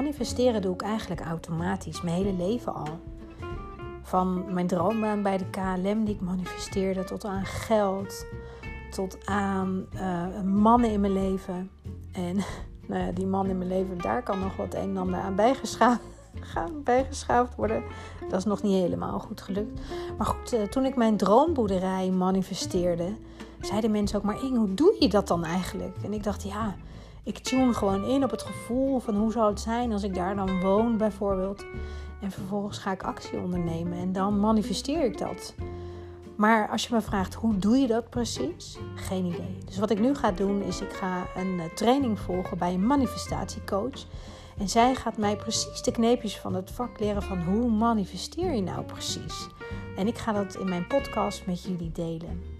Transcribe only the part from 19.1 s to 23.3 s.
goed gelukt. Maar goed, uh, toen ik mijn droomboerderij manifesteerde,